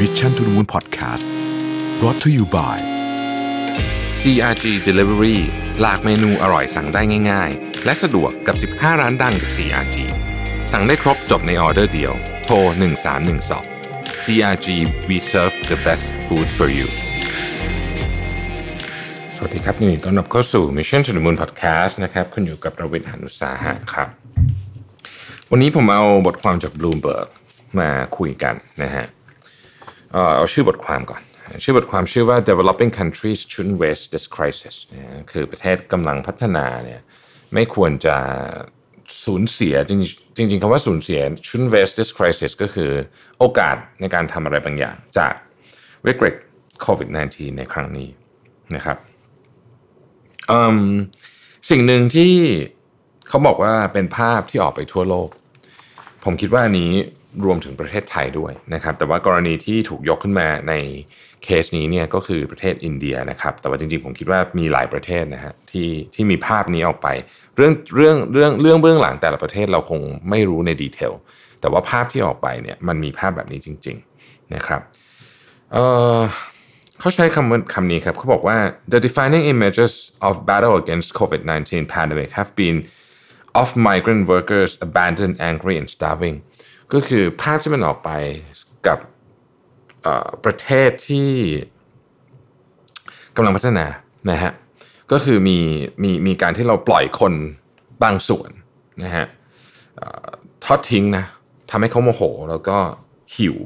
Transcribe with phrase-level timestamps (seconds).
[0.00, 1.24] Mission to the Moon Podcast
[2.00, 2.76] brought to you by
[4.20, 5.38] CRG Delivery
[5.80, 9.96] หลากเมนูอร่อยสั่งได้ง่าย ๆ และสะดวกกับ 15 ร้านดังจาก CRG
[10.72, 12.12] สั่งได้ครบจบในออเดอร์เดียว
[12.44, 12.56] โทร
[13.40, 14.66] 1312 CRG
[15.08, 16.88] we serve the best food for you
[19.36, 24.08] สวัสดีครับยินดีต้อนรับเข้าสู่ Mission to the Moon Podcast นะครับคุณอยู่กับประวิทย์หานุสาหะครับ
[25.50, 27.26] วันนี้ผมเอาบทความจาก Bloomberg
[27.78, 29.06] มาคุยกันนะฮะ
[30.36, 31.22] เอาชื่อบทความก่อน
[31.62, 34.76] ชื่อบทความชื่อว่า developing countries shouldn't waste this crisis
[35.30, 37.00] คือประเทศกำลังพัฒนาเนี่ย
[37.54, 38.16] ไม่ควรจะ
[39.24, 39.92] สูญเสียจ
[40.36, 42.90] ริงๆจริงคำว่าสูญเสีย shouldn't waste this crisis ก็คือ
[43.38, 45.34] โอกาสในการทำอะไรบางอย่าง จาก
[46.06, 46.34] วิกฤต
[46.80, 48.08] โควิด -19 ในครั้งนี้
[48.74, 48.96] นะครับ
[51.70, 52.32] สิ่งหนึ่งที่
[53.28, 55.28] เขาบอกว่าเป็นภาพที่ออกไปทั่วโลก
[56.24, 56.92] ผมคิดว่าอันนี้
[57.44, 60.74] รวมถึงประเทศไทยด้วยนะครับ แต่ว่ากรณีที่ถูกยกขึ้นมาใน
[61.44, 67.08] เคสนี้เนี่ยก็คือประเทศอินเดียนะครับ แต่ว่าจริงๆผมคิดว่ามีหลายประเทศนะฮะที่ที่มีภาพนี้ออกไป
[67.56, 70.00] เรื่องเรื่องเรื่องเรื่องเบื้องหลังแต่ละประเทศเราคง
[70.30, 71.12] ไม่รู้ในดีเทล
[71.60, 74.80] แต่ว่าภาพที่ออกไปเนี่ยมันมีภาพแบบนี้จริง ๆนะครับ
[75.72, 75.76] เอ
[76.18, 76.20] อ
[77.00, 78.58] เขาใช้คำคำนี้ครับเขาบอกว่า
[78.92, 79.92] the defining images
[80.28, 82.76] of battle against COVID-19 pandemic have been
[83.60, 86.36] of migrant workers abandoned angry and starving
[86.92, 88.10] ก็คือภาพที่มันออกไป
[88.86, 88.98] กับ
[90.44, 91.30] ประเทศที่
[93.36, 93.86] กำลังพัฒนา
[94.30, 94.52] นะฮะ
[95.12, 95.58] ก็คือมี
[96.02, 97.32] มีมีการที่เราปล่อยคน
[98.02, 98.50] บางส่วน
[99.04, 99.26] นะฮะ
[100.64, 101.24] ทอดทิ้งนะ
[101.70, 102.76] ทำให้เขาโมโหแล้วก็
[103.36, 103.56] หิว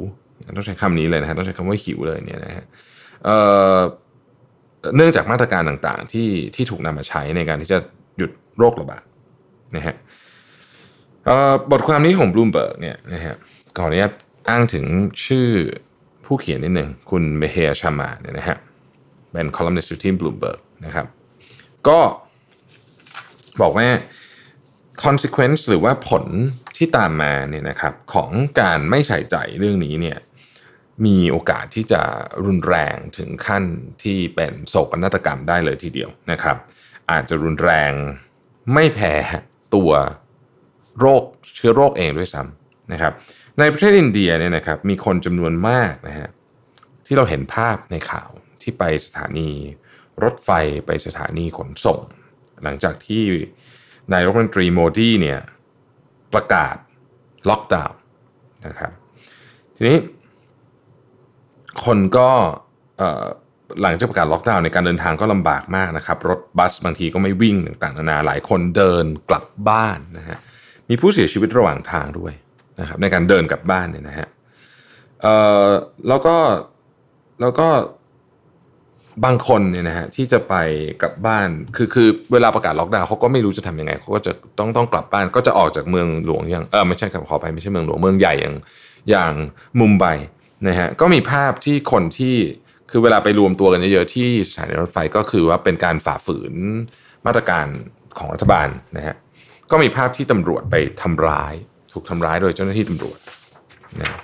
[0.56, 2.64] ต้องใช้คำนี้เลยนะฮะต้องใช้คำว่าหิวเลยเนี่ยนะฮะ
[4.96, 7.78] เนื่องจากมาตรการต่างๆที่ที่ถูกนำมาใช้ในการที่จะ
[8.18, 9.02] หยุดโรคระบาด
[9.76, 9.94] นะฮะ
[11.70, 13.34] บทความนี้ของบลูมเบิร์กเนี่ยนะฮะ
[13.78, 14.12] ขออนุญาต
[14.48, 14.84] อ้างถึง
[15.26, 15.48] ชื่อ
[16.24, 18.56] ผู้เขียนนิดหนึ่งคุณ Mihir Sharma เนี่ยนะฮะ
[19.32, 21.06] เป็นคอลัมนิสต์ที่บลูมเบิร์กนะครับ
[21.88, 21.98] ก็
[23.60, 23.88] บอกว่า
[25.04, 26.24] consequence หรือว่าผล
[26.76, 30.18] ที่ตามมาเนี่ยนะครับของการไม่ใส่ใจเรื่องนี้เนี่ย
[31.06, 32.02] มีโอกาสที่จะ
[32.46, 33.64] รุนแรงถึงขั้น
[34.02, 36.56] ที่เป็นโศกนาฏกรรมได้เลยทีเดียวนะครับ
[37.10, 37.92] อาจจะรุนแรง
[38.72, 39.14] ไม่แพ้
[39.74, 39.90] ตัว
[41.00, 41.22] โรค
[41.56, 43.12] เชื้อโรคเองด้วยซ้ำนะครับ
[43.58, 46.28] ในประเทศอินเดียเนี่ยนะครับมีคนจำนวนมากนะฮะ
[47.06, 48.30] ที่เราเห็นภาพในข่าว
[48.62, 49.50] ที่ไปสถานี
[50.24, 50.50] รถไฟ
[50.86, 52.00] ไปสถานีขนส่ง
[52.62, 53.22] หลังจากที่
[54.12, 55.40] นายรัฐมนตรีโมดีเนี่ย
[56.34, 56.76] ประกาศ
[57.50, 57.98] ล็อกดาวน์
[58.66, 58.92] นะครับ
[59.76, 59.98] ทีนี้
[61.84, 62.30] คนก็
[63.82, 70.38] หลังจากประกาศล็อกดาวน์ในการเดินทางก็ลำบากมากนะครับ รถบัสบางทีก็ไม่วิ่งต่างๆนานาหลายคนเดินกลับบ้านนะฮะ
[70.88, 72.32] มีผู้เสียชีวิตระหว่างทางด้วย
[72.80, 74.28] นะครับในการเดินกลับบ้านเนี่ยนะฮะ
[76.08, 76.36] แล้วก็
[77.40, 77.68] แล้วก็
[79.24, 80.54] บางคนเนี่ยนะฮะที่จะไป
[81.02, 88.54] กลับบ้านคือคือเวลาประกาศล็อกดาวน์เขาก็ไม่รู้จะทำยังไงเขาก็จะต้องต้องกลับบ้านก็จะออกจากเมืองหลวงอย่างเออไม่ใช่ครับขอไปไม่ใช่เมืองหลวงเมืองใหญ่อย่าง
[89.10, 89.32] อย่าง
[89.80, 90.04] มุมไบ
[90.68, 92.36] นะฮะก็มีภาพที่คนที่
[92.90, 96.54] คือเวลาไปรวมตัวกันเยอะๆที่สถานีรถไฟก็คือว่าเป็นการฝ่าฝืน
[97.26, 97.66] มาตรการ
[98.18, 99.14] ของรัฐบาลนะฮะ
[99.70, 101.54] ก็มีภาพที่ตำรวจไปทำร้าย
[101.92, 103.18] ถูกทำร้ายโดยเจ้าหน้าที่ตำรวจ
[104.00, 104.20] นะ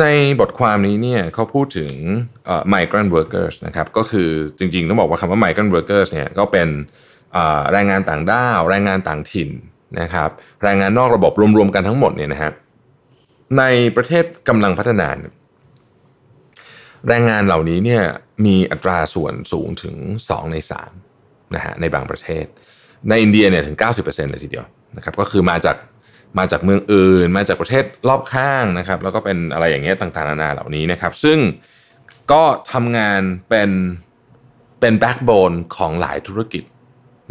[0.00, 0.04] ใน
[0.40, 1.92] บทความนี้เนี่ยเขาพูดถึง
[2.74, 4.28] migrant workers นะครับก็คือ
[4.58, 6.68] จริงๆ ต้องบอกว่าคำว่า migrant workers เนี่ยก็เป็น
[7.72, 9.50] แรงงานต่างด้าวแรงงานต่างถิ่น
[10.00, 10.30] นะครับ
[10.62, 12.52] แรงงานนอกระบบรวมๆกันทั้งหมดเนี่ยนะฮะ
[13.58, 13.64] ใน
[13.96, 15.08] ประเทศกำลังพัฒนา
[17.08, 18.02] แรงงานเหล่านี้เนี่ย
[18.46, 19.96] มีอัตราส่วนสูงถึง
[20.28, 20.56] 2 ใน
[21.04, 22.46] 3นะฮะในบางประเทศ
[23.08, 24.64] ในอินเดียเนี่ยถึง 90%เลยทีเดียว
[24.96, 25.76] นะครับก็คือมาจาก
[26.38, 31.38] มาจากเมืองอื่น มาจากประเทศรอบข้างนะครับแล้วก็เป็นอะไรอย่างเงี้ยต่างๆนานาเหล่านี้นะครับ ซึ่ง
[32.32, 32.42] ก็
[32.72, 33.70] ทำงานเป็น
[34.80, 36.62] เป็น backbone ของหลายธุรกิจ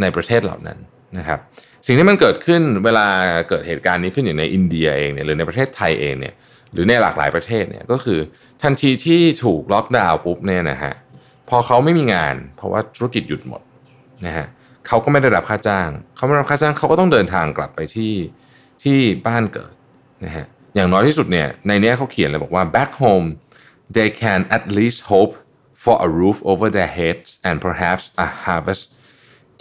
[0.02, 0.78] ในประเทศเหล่านั้น
[1.18, 1.40] นะครับ
[1.86, 3.08] สิ่งที่มันเกิดขึ้นเวลา
[3.50, 6.34] เกิดเหตุการณ์นี้ขึ้นอย่างในอินเดียเองเนี่ยหรือในประเทศไทยเองเนี่ย
[6.74, 8.20] หรือในหลากหลายประเทศเนี่ยก็คือ
[8.64, 10.94] ทันทีที่ถูกล็อกดาวน์ปุ๊บเนี่ยนะฮะ
[11.50, 13.62] พอเขาไม่มีงาน เพราะว่าธุรกิจหยุดหมด
[14.26, 14.48] นะฮะ
[14.88, 18.14] เขาก็ไม่ได้รับค่าจ้าง เขาไม่รับค่าจ้างเขาก็ต้องเดินทางกลับไปที่
[18.84, 18.98] ที่
[19.28, 19.74] บ้านเกิด
[20.26, 20.46] นะฮะ
[20.76, 23.28] อย่างน้อยที่สุดเนี่ยในนี้เขาเขียนเลยบอกว่า back home
[23.96, 25.34] they can at least hope
[25.84, 28.84] for a roof over their heads and perhaps a harvest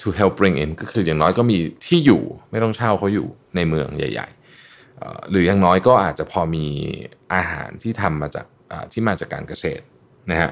[0.00, 3.26] to help bring in ก็คืออย่างน้อยก็มีที่อยู่ไม่ต้องเช่าเขาอยู่
[3.56, 6.66] ในเมืองใหญ่ๆ หรืออย่างน้อยก็อาจจะพอมี
[7.34, 8.46] อาหารที่ทำมาจาก
[8.92, 9.84] ที่มาจากการเกษตร
[10.30, 10.50] นะฮะ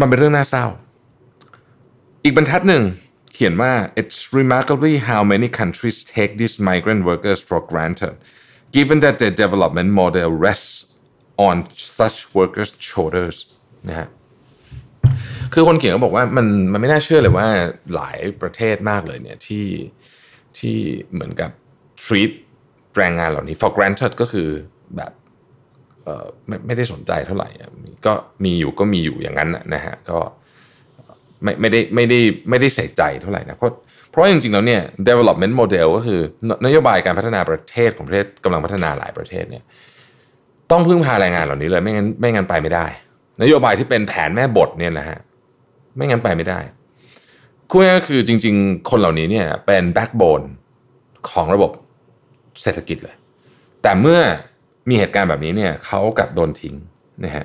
[0.00, 0.66] มันเป็นเรื่องน่าเศร้า
[2.24, 2.84] อีกบรรทัดหนึ่ง
[3.32, 8.14] เขียนว่า it's remarkably how many countries take these migrant workers for granted
[8.76, 10.74] given that their development model rests
[11.48, 11.56] on
[11.98, 13.36] such workers shoulders
[13.88, 14.08] นะฮะ
[15.52, 17.48] คือคนเขียนก็บอกว่ามันมันไม่น่าเชื่อเลยว่า
[17.94, 19.66] หลายประเทศมากเลยเนี่ยที่
[20.58, 20.76] ที่
[21.12, 21.50] เหมือนกับ
[22.04, 22.32] treat
[22.96, 24.48] แรงงานเหล่านี้ for granted ก็คือ
[24.96, 25.12] แบบ
[26.04, 27.48] เออไม่ไม่ได้สนใจเท่าไหร่
[28.06, 28.12] ก็
[28.44, 30.18] มีอยู่ก็มีอยู่อย่างนั้นนะฮะก็
[31.44, 32.18] ไม่ไม่ได้ไม่ได้
[32.50, 33.70] ไม่ได้ใส่ใจเท่าไหร่นะเพราะ
[34.10, 36.20] เพราะจริงๆแล้วเนี่ย development model ก็คือ
[36.66, 39.64] นโยบายการพัฒนาประเทศของประเทศกำลังพัฒนาหลายประเทศเนี่ย
[40.70, 42.86] ต้องพึ่งพาแรงงานเหล่านี้เลยไม่งั้นไม่งั้นไปไม่ได้
[43.42, 45.18] นโยบายที่เป็นแผนแม่บทเนี่ยนะฮะ
[45.96, 46.60] ไม่งั้นไปไม่ได้
[47.70, 50.42] คู่นี้ก็คือจริง ๆ คนเหล่านี้เนี่ยเป็น backbone
[51.30, 51.70] ของระบบ
[52.62, 53.14] เศรษฐกิจเลย
[53.82, 54.20] แต่เมื่อ
[54.88, 56.74] มีเหตุการณ์แบบนี้เนี่ยเขากลับโดนทิ้ง
[57.24, 57.44] นะฮะ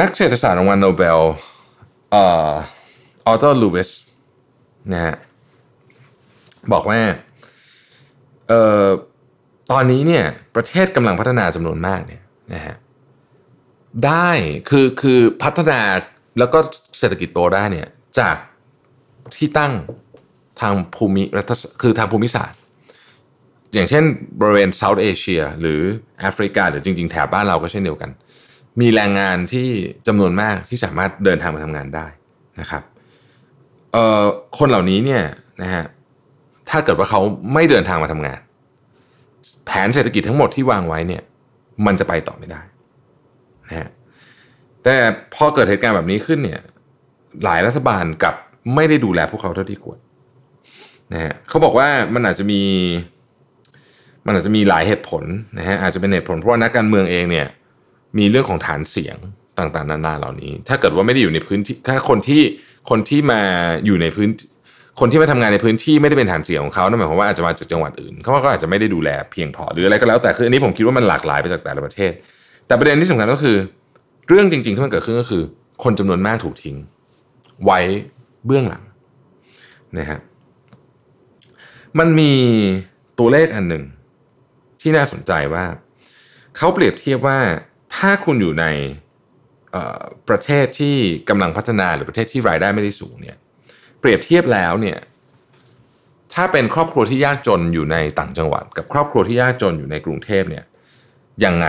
[0.00, 1.20] นักเศรษฐศาสตร์รางวัลโนเบล
[2.14, 2.50] อ่อ
[3.26, 3.90] Arthur Lewis
[4.92, 5.14] นะฮะ
[6.72, 7.00] บอกว่า
[8.48, 8.86] เอ่อ
[9.72, 10.24] ตอนนี้เนี่ย
[10.54, 12.22] ประเทศกำลังพัฒนาจำนวนมากเนี่ย
[12.54, 12.74] นะฮะ
[14.06, 14.30] ได้
[14.68, 15.80] คือคือพัฒนา
[16.38, 16.58] แล้วก็
[16.98, 17.88] เศรษฐกิจโตได้เนี่ย
[18.18, 18.36] จาก
[19.36, 19.72] ที่ตั้ง
[20.60, 22.60] ทางภูมิรัฐคือทางภูมิศาสตร์
[23.74, 24.04] อย่างเช่น
[24.40, 25.80] บริเวณเซาท์เอเชียหรือ
[26.20, 28.10] แอฟริกาหรือจริง ๆ แถบบ้านเราก็เช่นเดียวกัน
[28.80, 29.68] มีแรงงานที่
[30.06, 32.06] จำนวนมากที่สามารถเดินทางมาทำงานได้
[32.60, 32.82] นะครับ
[33.92, 34.24] เอ่อ
[34.58, 35.22] คนเหล่านี้เนี่ย
[35.62, 35.84] นะฮะ
[36.70, 37.20] ถ้าเกิดว่าเขา
[37.54, 38.40] ไม่เดินทางมาทำงาน
[39.66, 41.22] แผนเศรษฐกิจทั้งหมดที่วางไว้เนี่ย
[41.86, 42.62] มันจะไปต่อไม่ได้
[43.68, 43.88] นะฮะ
[44.82, 44.94] แต่
[45.34, 46.60] พอเกิดเหตุการณ์แบบนี้ขึ้นเนี่ย
[47.44, 48.34] หลายรัฐบาลกับ
[48.74, 49.98] ไม่ได้ดูแลพวกเขาเท่าที่ควร
[51.12, 52.62] นะฮะเขาบอกว่ามันอาจจะมี
[54.26, 55.24] มันอาจจะมีหลายเหตุผล
[55.58, 57.46] นะฮะอาจจะเป็นเหตุผลเพราะว่านักการเมืองเองเนี่ย
[58.18, 59.16] มีเรื่องของฐานเสียง
[59.58, 62.42] ต่างๆ นานาเหล่านี้ ถ้าเกิดว่าไม่ได้อยู่ในพื้นที่ถ้าคนที่
[62.90, 63.40] คนที่มา
[63.86, 64.28] อยู่ในพื้น
[65.00, 72.12] คนที่มาทำงานในพื้นที่ไม่ได้เป็นฐานเสียงของเขานั่นหมายความว่าอาจจะมาจากจังหวัดอื่นเขาก็อาจจะไม่ได้ดูแลเพียงพอหรืออะไรก็แล้วแต่คืออันนี้ผมคิดว่ามันหลากหลายไปจากแต่ละประเทศ
[72.66, 73.56] แต่ประเด็นที่สำคัญก็คือ
[74.28, 75.42] เรื่องจริง ๆ ที่มันเกิดขึ้นก็คือ
[75.84, 76.76] คนจำนวนมากถูกทิ้ง
[77.64, 77.80] ไว้
[78.46, 78.82] เบื้องหลัง
[79.98, 80.20] นะฮะ
[81.98, 82.32] มันมี
[83.18, 83.84] ตัวเลขอันหนึ่ง
[84.80, 85.64] ที่น่าสนใจว่า
[86.56, 87.38] เขาเปรียบเทียบว่า
[87.96, 88.66] ถ้าคุณอยู่ใน
[90.28, 90.96] ประเทศที่
[91.28, 93.36] กำลังพัฒนาหรือประเทศที่รายได้ไม่ได้สูงเนี่ย
[94.00, 94.98] เปรียบเทียบแล้วเนี่ย
[96.34, 100.64] ถ้าเป็นครอบครัวที่ยากจนอยู่ในต่างจังหวัด กับครอบครัวที่ยากจนอยู่ในกรุงเทพเนี่ย
[101.44, 101.66] ยังไง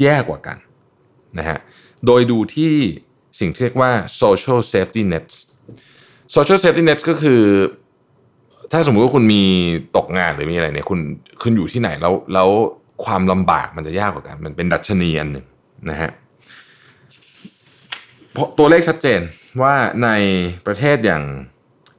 [0.00, 0.56] แย่กว่ากัน
[1.38, 1.58] นะฮะ
[2.06, 2.72] โดยดูที่
[3.40, 3.92] สิ่งที่เรียกว่า
[4.22, 5.36] social safety nets
[6.34, 7.42] social safety nets ก็คือ
[8.72, 9.44] ถ้าสมมุติว่าคุณมี
[9.96, 11.00] ตกงานหรือมีอะไรเนี่ยคุณ
[11.42, 12.50] คุณอยู่ที่ไหนแล้วแล้ว
[13.04, 15.46] ความลำบากมันจะยากกว่ากัน มันเป็นดัชนีอันหนึ่ง
[15.90, 16.10] นะฮะ
[18.58, 19.20] ตัวเลขชัดเจน
[19.62, 19.74] ว่า
[20.04, 20.08] ใน
[20.66, 21.22] ประเทศอย่าง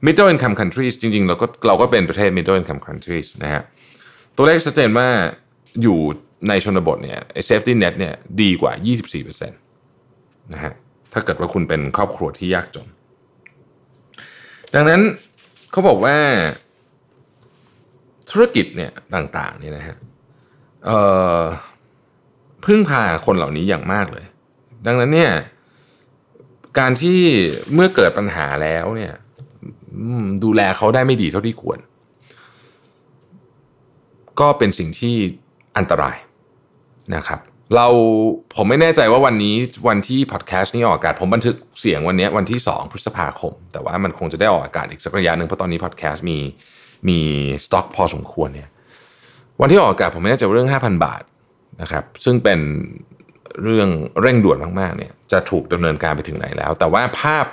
[0.06, 3.62] middle income countries จริงๆ เราก็เราก็เป็นประเทศ middle income countries นะฮะ
[4.36, 5.08] ตัวเลขชัดเจนว่า
[5.82, 5.98] อยู่
[6.48, 8.72] ในชนบทเนี่ย safety net เนี่ยดีกว่า
[9.42, 10.72] 24%นะฮะ
[11.12, 12.86] ถ้าเกิดว่าคุณเป็นครอบครัวที่ยากจน
[14.74, 15.00] ดังนั้น
[15.72, 16.16] เขาบอกว่า
[18.30, 19.96] ธุรกิจเนี่ยต่างๆเนี่ยนะฮะ
[22.64, 24.24] พึ่งพาคนเหล่านี้อย่างมากเลย
[24.86, 25.32] ดังนั้นเนี่ย
[26.78, 27.20] การที่
[27.74, 29.12] เมื่อเกิดปัญหาแล้วเนี่ย
[30.44, 31.78] ดูแลเขาได้ไม่ดีเท่าที่ควร
[34.40, 35.14] ก็เป็นสิ่งที่
[35.76, 36.16] อันตราย
[37.14, 37.40] นะครับ
[37.76, 37.86] เรา
[38.54, 39.54] ผมไม่แน่ใจว่าวันนี้
[39.88, 46.38] วันที่พอดแคสต์นี้ออกอากาศ ผมบันทึกเสียงวันนี้วันที่ 2 พฤษภาคม แต่ว่ามันคงจะได้ออกอากาศอีกสักระยะหนึ่งเพราะตอนนี้พอดแคสต์มี
[47.08, 47.18] มี
[47.64, 48.68] สต็อกพอสมควรเนี่ย
[49.60, 51.22] วันที่ออกอากาศผมไม่แน่ใจเรื่อง 5,000 บาท
[51.82, 52.60] นะครับซึ่งเป็น
[53.62, 53.88] เรื่อง
[54.20, 57.46] เร่งด่วนมากๆเนี่ยจะถูกดำเนินการไปถึงไหนแล้ว แต่ว่าภาพ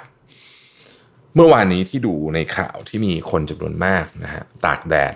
[1.36, 5.16] เมื่อวานนี้ที่ดูในข่าวที่มีคนจำนวนมากนะฮะตากแดด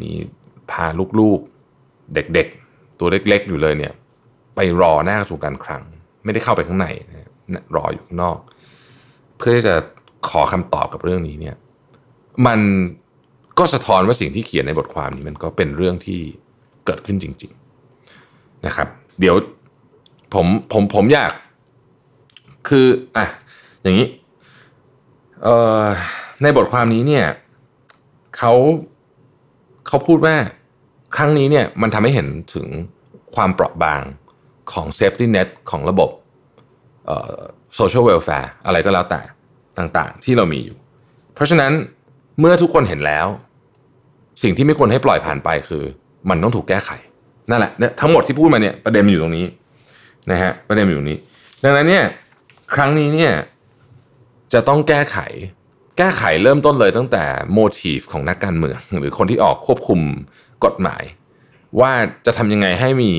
[0.00, 0.10] มี
[0.70, 0.86] พา
[1.20, 3.92] ลูกๆเด็กๆ ตัวเล็กๆ อยู่เลยเนี่ย
[4.56, 5.82] ไปรอหน้ากระทรวงการคลัง
[6.24, 6.86] ไม่ได้เข้าไปข้างใน
[7.76, 8.38] รออยู่ข้างนอก
[9.36, 9.74] เพื่อที่จะ
[10.28, 11.56] ขอคำตอบกับเรื่องนี้เนี่ย
[12.46, 12.60] มัน
[13.60, 16.20] ก็สะท้อนว่าสิ่งที่เขียนในบทความนี้มันก็เป็นเรื่องที่
[16.86, 17.52] เกิดขึ้นจริง
[18.06, 18.88] ๆนะครับ
[19.20, 19.36] เดี๋ยว
[20.34, 21.32] ผมผมผมอยาก
[22.68, 22.86] คือ
[23.16, 23.26] อะ
[23.82, 24.08] อย่างนี้
[25.42, 25.86] เอ่อ
[26.42, 27.26] ในบทความนี้เนี่ย
[28.36, 28.52] เขา
[29.86, 30.36] เขาพูดว่า
[31.16, 32.66] ครั้งนี้เนี่ยมันทำให้เห็นถึง
[33.34, 34.02] ความเปราะบาง
[34.72, 36.10] ของ safety net ของระบบ
[37.78, 39.20] social welfare อะไรก็แล้วแต่
[39.78, 40.78] ต่างๆ ที่เรามีอยู่
[41.34, 41.72] เพราะฉะนั้น
[42.40, 43.26] เมื่อทุกคนเห็นแล้ว
[44.42, 45.82] สิ่งที่ไม่ควรให้ปล่อยผ่านไปคือ
[46.30, 46.90] มันต้องถูกแก้ไข
[47.50, 47.70] นั่นแหละ
[48.00, 49.46] ทั้งหมดที่พูดมาเนี่ยประเด็นมันอยู่ตรงนี้
[50.30, 51.18] นะฮะประเด็นมันอยู่นี้
[51.64, 52.04] ดังนั้นเนี่ย
[52.74, 53.32] ครั้งนี้เนี่ย
[54.52, 55.18] จะต้องแก้ไข
[55.98, 60.00] แก้ไขเริ่มต้นเลยตั้งแต่โมทีฟของนักการเมือง หรือคนที่ออกควบคุม
[60.64, 61.02] กฎหมาย
[61.80, 61.92] ว่า
[62.26, 63.12] จะทำยังไงให้มี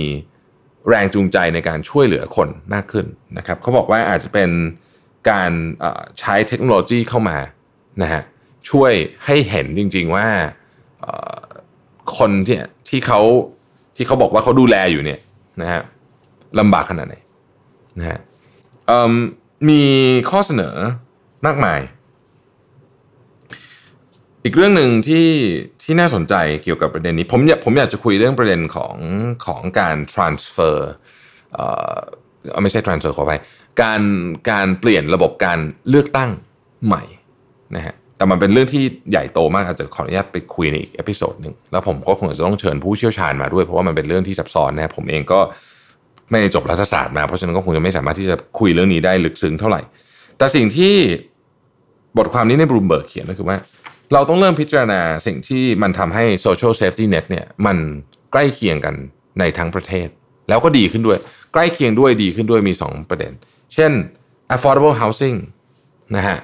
[0.90, 3.06] แรงจูงใจในการช่วยเหลือคนมากขึ้น
[3.38, 4.50] นะครับเขาบอกว่าอาจจะเป็น
[5.30, 5.52] การ
[6.20, 7.38] ใช้เทคโนโลยีเข้ามา
[8.02, 8.22] นะฮะ
[8.70, 8.92] ช่วย
[9.26, 10.28] ให้เห็นจริง ๆว่า
[12.18, 12.58] คนที่
[12.90, 13.22] ที่เขา
[13.96, 15.20] ที่เขาบอกว่าเขาดูแลอยู่เนี่ย
[15.62, 15.82] นะฮะ
[16.60, 17.16] ลำบากขนาดไหน
[18.00, 18.20] นะฮะ
[19.70, 19.84] มี
[20.30, 20.76] ข้อเสนอ
[21.46, 21.80] มากมาย
[24.44, 25.28] อีกเรื่องหนึ่งที่
[25.84, 28.96] ที่น่าสนใจเกี่ยวกับประเด็นนี้ ผมอยากผมอยากจะคุยเรื่องประเด็นของ
[29.46, 30.78] ของการ transfer
[31.54, 31.96] เอ่อ
[32.64, 33.34] ไม่ใช่ transfer ขอไป
[33.82, 34.02] การ
[34.52, 36.30] การเปลี่ยนระบบการเลือกตั้ง
[36.86, 37.04] ใหม่
[37.76, 45.40] นะฮะ แต่มันเป็นเรื่องที่ใหญ่โตมากอาจจะขออนุญาตไปคุยในอีก episode หนึ่งแล้วผมก็คงจะต้องเชิญผู้เชี่ยวชาญมาด้วย เพราะว่ามันเป็นเรื่องที่ซับซ้อนนะผมเองก็
[46.30, 49.82] ไม่ได้จบรัฐศาสตร์มาเพราะฉะนั้นก็คงจะไม่สามารถที่จะคุยเรื่องนี้ได้ลึกซึ้งเท่าไหร่
[50.38, 50.94] แต่สิ่งที่
[52.18, 53.58] บทความนี้ในบลูมเบิร์กเขียนก็คือว่า
[54.14, 57.78] เราต้องเริ่มพิจารณาสิ่งที่มันทำให้ social safety net เนี่ยมัน
[58.32, 58.96] ใกล้เคียงกัน
[59.40, 60.08] ในทั้งประเทศ
[60.50, 61.18] แล้วก็ดีขึ้นด้วย
[61.54, 63.32] ใกล้เคียงด้วยดีขึ้นด้วยมี 2 ประเด็น
[63.74, 63.92] เช่น
[64.56, 65.38] affordable housing
[66.16, 66.38] นะฮะ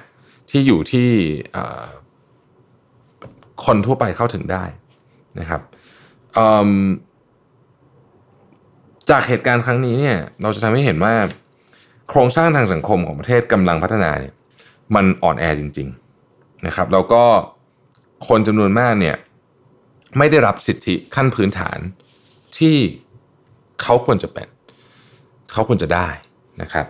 [0.50, 1.08] ที่อยู่ที่
[3.64, 4.64] คนทั่วไปเข้าถึงได้
[5.40, 5.60] นะครับ
[9.10, 11.14] จากเหตุการณ์ครั้งนี้เนี่ยเราจะทำให้เห็นว่า
[12.08, 14.34] โครงสร้างทางสังคมของประเทศกำลังพัฒนาเนี่ย
[14.94, 15.88] มันอ่อนแอจริง
[16.26, 17.22] ๆนะครับ แล้วก็
[18.28, 19.16] คนจำนวนมากเนี่ย
[20.18, 21.78] ไม่ได้รับสิทธิขั้นพื้นฐาน
[22.58, 22.76] ที่
[23.82, 24.48] เขาควรจะเป็น
[25.52, 26.08] เขาควรจะได้
[26.62, 26.86] นะครับ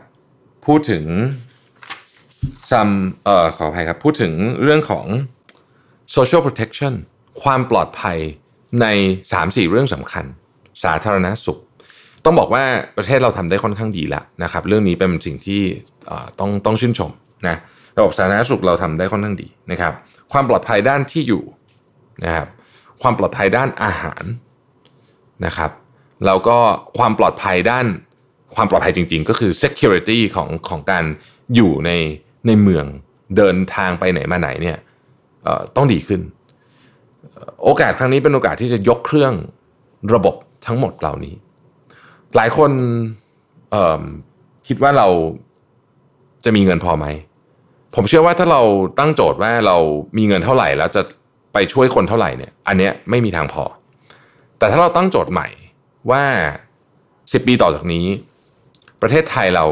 [0.64, 1.04] พูดถึง
[2.70, 2.88] ซัม
[3.24, 5.06] เอ่อขออภัยครับ พูดถึงเรื่องของ
[6.16, 6.94] social protection
[7.42, 8.18] ความปลอดภัย
[8.82, 8.86] ใน
[9.30, 10.24] 3-4 เรื่องสำคัญ
[10.84, 11.58] สาธารณสุข
[12.24, 12.64] ต้องบอกว่า
[12.96, 15.62] ประเทศเราทำได้ค่อนข้างดีแล้วนะครับ เรื่องนี้เป็นสิ่งที่
[16.38, 17.10] ต้องต้องชื่นชม
[17.48, 17.56] นะ
[17.98, 19.92] ระบบสาธารณสุขเราทำได้ค่อนข้างดีนะครับ
[20.32, 21.42] ความปลอดภัยด้านที่อยู่
[22.24, 22.46] นะครับ
[23.02, 24.24] ความปลอดภัยด้านอาหาร
[25.46, 25.70] นะครับ
[26.26, 26.58] แล้วก็
[26.98, 27.86] ความปลอดภัยด้าน
[28.54, 31.04] ความปลอดภัยจริง ๆ ก็คือ security ของของการ
[31.54, 31.90] อยู่ใน
[32.46, 32.84] ในเมือง
[33.36, 34.78] เดินทางไปไหนมาไหนเนี่ย
[35.76, 36.20] ต้องดีขึ้น
[37.64, 39.32] โอกาสครั้งนี้เป็นโอกาสที่จะยกเครื่อง
[40.14, 40.34] ระบบ
[40.66, 41.34] ทั้งหมดเหล่านี้
[42.36, 42.70] หลายคน
[44.66, 45.08] คิดว่าเรา
[46.44, 47.06] จะมีเงินพอไหม
[47.94, 48.62] ผมเชื่อว่าถ้าเรา
[48.98, 49.76] ตั้งโจทย์ว่าเรา
[50.16, 51.02] มีเงินเท่าไหร่แล้วจะ
[51.52, 53.64] ไปช่วยคนเท่าไหร่เนี่ย อันเนี้ยไม่มีทางพอ
[54.58, 55.48] แต่ถ้าเราตั้งโจทย์ใหม่
[56.10, 56.22] ว่า
[57.32, 58.06] สิบปีต่อจากนี้
[59.02, 59.66] ประเทศไทยเรา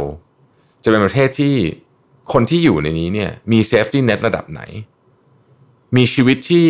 [0.84, 1.54] จะเป็นประเทศที่
[2.32, 4.62] คนที่อยู่ในนี้เนี่ยมี safety net ระดับไหน
[5.96, 6.68] มีชีวิตที่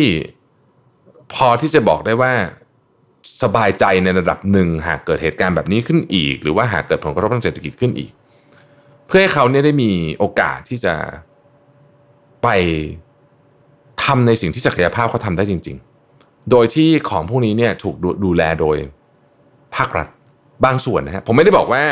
[1.33, 2.33] พอที่จะบอกได้ว่า
[3.43, 8.11] สบายใจในระดับหนึ่งหากเกิดเหตุการณ์แบบนี้ขึ้นอีก หรือว่าหากเกิดผลกระทบทางเศรษฐกิจขึ้นอีก
[9.07, 10.93] เพื่อให้เขาเนี่ยได้มีโอกาสที่จะ
[12.43, 12.47] ไป
[14.03, 15.77] ทำในสิ่งที่ศักยภาพเขาทำได้จริง
[16.13, 18.77] ๆ โดยที่ของพวกนี้เนี่ยถูกดูแลโดย
[19.75, 20.07] ภาครัฐ
[20.65, 21.83] บางส่วนนะฮะผมไม่ได้บอกว่า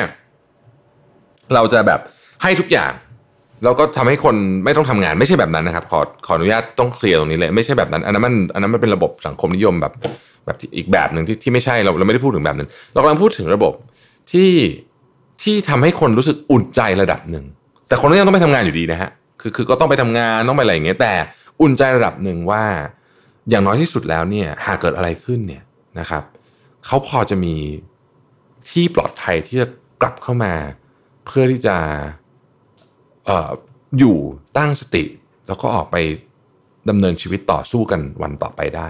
[1.54, 2.00] เราจะแบบ
[2.44, 2.92] ให้ทุกอย่าง
[3.64, 4.36] แล้วก็ทำให้คน
[4.66, 9.94] ไม่ต้องทำงานไม่ใช่แบบนั้นนะครับ ขอขออนุญาตต้องเคลียร์ตรงนี้เลยไม่ใช่แบบนั้น อันนั้นมันอันนั้นมันเป็นระบบสังคมนิยมแบบ
[10.46, 13.74] แบบอีกแบบหนึ่งที่ที่ไม่ใช่เราเราไม่ได้พูดถึงแบบนั้น เรากำลังพูดถึงระบบ
[14.32, 14.52] ที่
[15.44, 17.46] ที่ทำให้คนรู้สึกอุ่นใจระดับหนึ่ง
[17.88, 19.10] แต่คนก็ยังต้องไปทำงานอยู่ดีนะฮะ
[19.42, 21.14] คือคือก็ต้องไปทำงานต้องไปอะไรอย่างเงี้ยแต่
[21.62, 22.64] อุ่นใจระดับหนึ่งว่า
[23.50, 25.64] อย่างน้อยที่สุดแล้วเนี่ยหากเกิดอะไรขึ้นเนี่ย
[26.00, 26.24] นะครับ
[26.86, 27.56] เขาพอจะมี
[28.70, 29.68] ที่ปลอดภัยที่จะ
[30.02, 30.54] กลับเข้ามา
[31.26, 31.76] เพื่อที่จะ
[34.00, 34.18] อยู่
[34.58, 35.04] ตั้งสติ
[35.48, 35.96] แล้วก็ออกไป
[36.90, 38.88] ดำเนินชีวิตต่อสู้กันวันต่อไปได้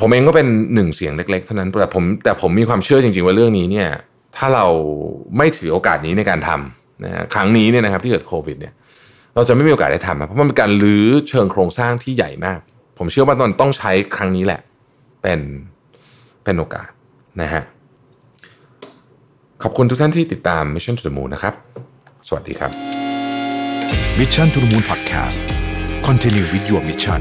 [0.00, 3.88] ผมเองก็เป็นหนึ่งเสียงเล็ก ๆ เท่านั้นแต่ผมแต่ผมมีความเชื่อจริง ๆ ว่าเรื่องนี้เนี่ย
[4.36, 4.66] ถ้าเรา
[5.36, 8.74] ไม่ถือโอกาสนี้ในการทำนะครั้งนี้เนี่ยนะครับที่เกิดโควิดเนี่ย
[9.34, 12.60] เราจะไม่มีโอกาสได้ทำเพราะมันเป็นการลื้อเชิงโครงสร้างที่ใหญ่มาก
[12.98, 14.60] ผมเชื่อว่ามันต้องใช้ครั้งนี้แหละ
[15.22, 15.40] เป็น
[16.44, 16.88] เป็นโอกาส
[17.40, 17.62] นะฮะ
[19.62, 21.54] ขอบคุณทุกท่านที่ติดตาม Mission to the Moon นะครับ
[22.30, 22.72] สวัสดีครับ
[24.18, 25.40] Mission to the Moon Podcast
[26.08, 27.20] Continue with your mission